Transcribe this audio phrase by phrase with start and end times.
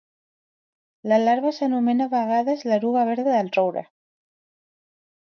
[1.11, 3.85] La larva s'anomena a vegades l'eruga verda del roure.